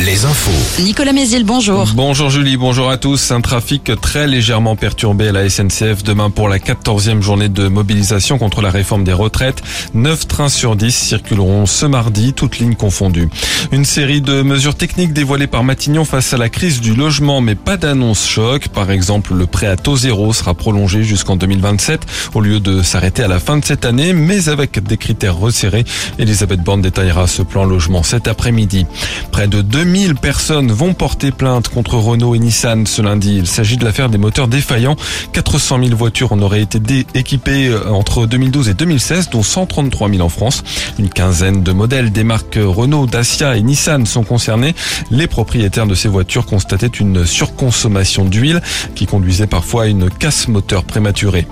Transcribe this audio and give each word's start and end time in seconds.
les 0.00 0.24
infos. 0.24 0.82
Nicolas 0.82 1.12
Mézil, 1.12 1.44
bonjour. 1.44 1.86
Bonjour 1.94 2.28
Julie, 2.28 2.56
bonjour 2.56 2.90
à 2.90 2.96
tous. 2.96 3.30
Un 3.30 3.40
trafic 3.40 3.92
très 4.00 4.26
légèrement 4.26 4.74
perturbé 4.74 5.28
à 5.28 5.32
la 5.32 5.48
SNCF 5.48 6.02
demain 6.02 6.30
pour 6.30 6.48
la 6.48 6.58
14e 6.58 7.20
journée 7.20 7.48
de 7.48 7.68
mobilisation 7.68 8.36
contre 8.36 8.62
la 8.62 8.70
réforme 8.70 9.04
des 9.04 9.12
retraites. 9.12 9.62
9 9.94 10.26
trains 10.26 10.48
sur 10.48 10.74
10 10.74 10.92
circuleront 10.92 11.66
ce 11.66 11.86
mardi, 11.86 12.32
toutes 12.32 12.58
lignes 12.58 12.74
confondues. 12.74 13.28
Une 13.70 13.84
série 13.84 14.20
de 14.20 14.42
mesures 14.42 14.74
techniques 14.74 15.12
dévoilées 15.12 15.46
par 15.46 15.62
Matignon 15.62 16.04
face 16.04 16.32
à 16.32 16.36
la 16.36 16.48
crise 16.48 16.80
du 16.80 16.94
logement, 16.94 17.40
mais 17.40 17.54
pas 17.54 17.76
d'annonce 17.76 18.26
choc. 18.26 18.68
Par 18.68 18.90
exemple, 18.90 19.34
le 19.34 19.46
prêt 19.46 19.68
à 19.68 19.76
taux 19.76 19.96
zéro 19.96 20.32
sera 20.32 20.54
prolongé 20.54 21.04
jusqu'en 21.04 21.36
2027 21.36 22.00
au 22.34 22.40
lieu 22.40 22.60
de 22.60 22.82
s'arrêter 22.82 23.22
à 23.22 23.28
la 23.28 23.38
fin 23.38 23.56
de 23.56 23.64
cette 23.64 23.84
année, 23.84 24.12
mais 24.12 24.48
avec 24.48 24.82
des 24.82 24.96
critères 24.96 25.36
resserrés. 25.36 25.84
Elisabeth 26.18 26.60
Borne 26.60 26.82
détaillera 26.82 27.26
ce 27.26 27.42
plan 27.42 27.64
logement 27.64 28.02
cet 28.02 28.26
après-midi. 28.26 28.86
Près 29.30 29.46
de 29.46 29.61
2000 29.62 30.14
personnes 30.16 30.70
vont 30.70 30.94
porter 30.94 31.30
plainte 31.30 31.68
contre 31.68 31.94
Renault 31.94 32.34
et 32.34 32.38
Nissan 32.38 32.86
ce 32.86 33.02
lundi. 33.02 33.36
Il 33.38 33.46
s'agit 33.46 33.76
de 33.76 33.84
l'affaire 33.84 34.08
des 34.08 34.18
moteurs 34.18 34.48
défaillants. 34.48 34.96
400 35.32 35.84
000 35.84 35.96
voitures 35.96 36.32
en 36.32 36.40
auraient 36.40 36.62
été 36.62 37.06
équipées 37.14 37.68
euh, 37.68 37.90
entre 37.90 38.26
2012 38.26 38.68
et 38.68 38.74
2016, 38.74 39.30
dont 39.30 39.42
133 39.42 40.10
000 40.10 40.22
en 40.22 40.28
France. 40.28 40.62
Une 40.98 41.08
quinzaine 41.08 41.62
de 41.62 41.72
modèles 41.72 42.12
des 42.12 42.24
marques 42.24 42.58
Renault, 42.60 43.06
Dacia 43.06 43.56
et 43.56 43.62
Nissan 43.62 44.06
sont 44.06 44.24
concernés. 44.24 44.74
Les 45.10 45.26
propriétaires 45.26 45.86
de 45.86 45.94
ces 45.94 46.08
voitures 46.08 46.46
constataient 46.46 46.86
une 46.86 47.24
surconsommation 47.24 48.24
d'huile 48.24 48.62
qui 48.94 49.06
conduisait 49.06 49.46
parfois 49.46 49.84
à 49.84 49.86
une 49.86 50.10
casse 50.10 50.48
moteur 50.48 50.84
prématurée. 50.84 51.46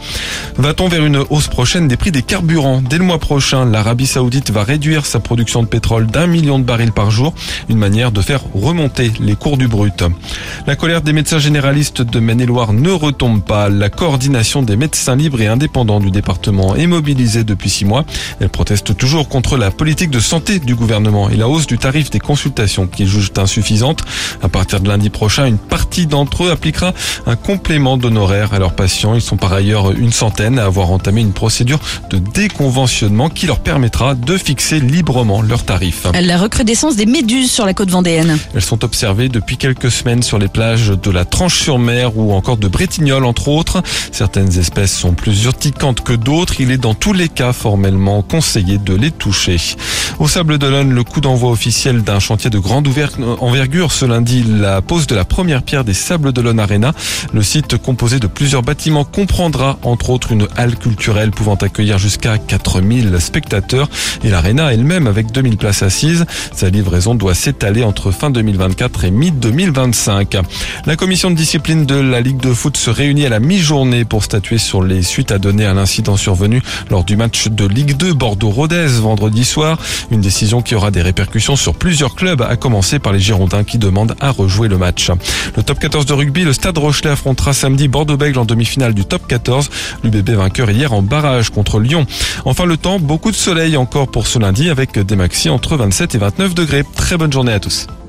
Va-t-on 0.56 0.88
vers 0.88 1.04
une 1.04 1.24
hausse 1.30 1.48
prochaine 1.48 1.88
des 1.88 1.96
prix 1.96 2.12
des 2.12 2.23
carburants? 2.23 2.82
Dès 2.82 2.98
le 2.98 3.04
mois 3.04 3.18
prochain, 3.18 3.65
l'Arabie 3.65 4.06
Saoudite 4.06 4.51
va 4.51 4.65
réduire 4.65 5.06
sa 5.06 5.20
production 5.20 5.62
de 5.62 5.68
pétrole 5.68 6.06
d'un 6.06 6.27
million 6.27 6.59
de 6.59 6.65
barils 6.65 6.92
par 6.92 7.10
jour, 7.10 7.34
une 7.68 7.79
manière 7.79 7.99
de 8.09 8.23
faire 8.23 8.40
remonter 8.54 9.12
les 9.20 9.37
cours 9.37 9.59
du 9.59 9.68
brut. 9.68 10.02
La 10.66 10.74
colère 10.74 11.02
des 11.02 11.12
médecins 11.12 11.38
généralistes 11.38 12.01
de 12.01 12.18
Maine-et-Loire 12.18 12.73
ne 12.73 12.90
retombe 12.90 13.42
pas. 13.42 13.68
La 13.68 13.90
coordination 13.90 14.62
des 14.62 14.76
médecins 14.76 15.16
libres 15.16 15.42
et 15.42 15.46
indépendants 15.46 16.01
du 16.01 16.10
département 16.10 16.74
est 16.74 16.87
mobilisée 16.87 17.45
depuis 17.45 17.68
six 17.68 17.84
mois. 17.84 18.07
Elle 18.40 18.48
proteste 18.48 18.96
toujours 18.96 19.29
contre 19.29 19.59
la 19.59 19.70
politique 19.70 20.10
de 20.10 20.20
santé 20.20 20.59
du 20.59 20.74
gouvernement 20.74 21.29
et 21.29 21.37
la 21.37 21.46
hausse 21.46 21.66
du 21.66 21.76
tarif 21.76 22.09
des 22.10 22.20
consultations 22.20 22.87
qu'ils 22.87 23.07
jugent 23.07 23.32
insuffisante. 23.37 24.01
À 24.42 24.48
partir 24.48 24.80
de 24.80 24.88
lundi 24.88 25.10
prochain, 25.10 25.45
une 25.45 25.59
partie 25.59 26.07
d'entre 26.07 26.45
eux 26.45 26.51
appliquera 26.51 26.95
un 27.26 27.37
complément 27.37 27.98
d'honoraires 27.98 28.54
à 28.54 28.59
leurs 28.59 28.74
patients. 28.74 29.14
Ils 29.14 29.20
sont 29.20 29.37
par 29.37 29.52
ailleurs 29.52 29.92
une 29.92 30.12
centaine 30.12 30.59
à 30.59 30.64
avoir 30.64 30.90
entamé 30.90 31.20
une 31.20 31.32
procédure 31.32 31.80
de 32.09 32.18
déconventionnement 32.18 33.29
qui 33.29 33.46
leur 33.46 33.60
permettra 33.60 34.14
de 34.14 34.38
fixer 34.38 34.80
librement 34.80 35.42
leurs 35.42 35.64
tarifs. 35.64 36.07
La 36.14 36.38
recrudescence 36.38 36.96
des 36.96 37.07
méduses 37.07 37.51
sur 37.51 37.66
la 37.66 37.74
côte 37.80 37.90
vendéenne. 37.92 38.36
Elles 38.54 38.60
sont 38.60 38.84
observées 38.84 39.30
depuis 39.30 39.56
quelques 39.56 39.90
semaines 39.90 40.23
sur 40.23 40.38
les 40.38 40.48
plages 40.48 40.88
de 40.90 41.10
la 41.10 41.24
Tranche-sur-Mer 41.24 42.14
ou 42.14 42.34
encore 42.34 42.59
de 42.59 42.68
Bretignolles 42.68 43.24
entre 43.24 43.48
autres. 43.48 43.82
Certaines 44.12 44.59
espèces 44.59 44.95
sont 44.95 45.14
plus 45.14 45.45
urticantes 45.45 46.02
que 46.02 46.12
d'autres. 46.12 46.60
Il 46.60 46.73
est 46.73 46.76
dans 46.76 46.92
tous 46.92 47.14
les 47.14 47.30
cas 47.30 47.54
formellement 47.54 48.20
conseillé 48.20 48.76
de 48.76 48.95
les 48.95 49.10
toucher. 49.10 49.56
Au 50.18 50.28
Sable 50.28 50.58
d'Olonne, 50.58 50.92
le 50.92 51.04
coup 51.04 51.23
d'envoi 51.23 51.51
officiel 51.51 52.02
d'un 52.02 52.18
chantier 52.18 52.51
de 52.51 52.58
grande 52.58 52.86
envergure 53.38 53.92
ce 53.92 54.04
lundi, 54.04 54.45
la 54.46 54.82
pose 54.82 55.06
de 55.06 55.14
la 55.14 55.24
première 55.24 55.62
pierre 55.62 55.84
des 55.84 55.95
Sables 55.95 56.34
d'Olonne 56.34 56.60
Arena. 56.60 56.92
Le 57.32 57.42
site 57.42 57.78
composé 57.78 58.18
de 58.18 58.26
plusieurs 58.26 58.62
bâtiments 58.62 59.04
comprendra 59.04 59.78
entre 59.84 60.10
autres 60.10 60.32
une 60.32 60.48
halle 60.58 60.76
culturelle 60.76 61.30
pouvant 61.30 61.54
accueillir 61.54 61.96
jusqu'à 61.96 62.36
4000 62.36 63.18
spectateurs 63.20 63.88
et 64.22 64.28
l'arena 64.28 64.70
elle-même 64.70 65.06
avec 65.06 65.32
2000 65.32 65.56
places 65.56 65.82
assises. 65.82 66.26
Sa 66.54 66.69
livraison 66.69 67.14
doit 67.14 67.34
s'étaler 67.34 67.69
entre 67.78 68.10
fin 68.10 68.31
2024 68.31 69.04
et 69.04 69.10
mi-2025. 69.12 70.43
La 70.87 70.97
commission 70.97 71.31
de 71.31 71.37
discipline 71.37 71.87
de 71.87 71.94
la 71.94 72.20
Ligue 72.20 72.41
de 72.41 72.53
foot 72.53 72.76
se 72.76 72.91
réunit 72.91 73.26
à 73.26 73.28
la 73.28 73.38
mi-journée 73.38 74.04
pour 74.04 74.25
statuer 74.25 74.58
sur 74.58 74.82
les 74.82 75.03
suites 75.03 75.31
à 75.31 75.38
donner 75.38 75.64
à 75.64 75.72
l'incident 75.72 76.16
survenu 76.16 76.62
lors 76.91 77.04
du 77.04 77.16
match 77.16 77.47
de 77.47 77.64
Ligue 77.66 77.97
2 77.97 78.12
Bordeaux-Rodez 78.12 78.88
vendredi 79.00 79.44
soir. 79.44 79.78
Une 80.10 80.20
décision 80.20 80.62
qui 80.62 80.75
aura 80.75 80.91
des 80.91 81.00
répercussions 81.00 81.54
sur 81.54 81.75
plusieurs 81.75 82.16
clubs, 82.16 82.42
à 82.42 82.56
commencer 82.56 82.98
par 82.98 83.12
les 83.12 83.20
Girondins 83.20 83.62
qui 83.62 83.78
demandent 83.78 84.16
à 84.20 84.31
rejouer 84.31 84.66
le 84.66 84.76
match. 84.76 85.10
Le 85.56 85.62
top 85.62 85.78
14 85.78 86.06
de 86.06 86.12
rugby, 86.12 86.42
le 86.42 86.52
Stade 86.52 86.76
Rochelet 86.76 87.10
affrontera 87.10 87.52
samedi 87.52 87.87
Bordeaux-Bègles 87.87 88.41
en 88.41 88.44
demi-finale 88.44 88.94
du 88.94 89.04
top 89.04 89.28
14. 89.28 89.70
L'UBB 90.02 90.31
vainqueur 90.31 90.70
hier 90.70 90.92
en 90.92 91.02
barrage 91.02 91.50
contre 91.50 91.78
Lyon. 91.78 92.04
Enfin 92.44 92.64
le 92.64 92.76
temps, 92.76 92.98
beaucoup 92.98 93.31
de 93.31 93.37
soleil 93.37 93.76
encore 93.76 94.10
pour 94.10 94.26
ce 94.26 94.41
lundi 94.41 94.70
avec 94.70 94.98
des 94.98 95.16
maxi 95.16 95.48
entre 95.48 95.76
27 95.76 96.16
et 96.16 96.19
29 96.19 96.54
degrés. 96.54 96.84
Très 96.97 97.16
bonne 97.16 97.32
journée 97.32 97.52
à. 97.60 98.00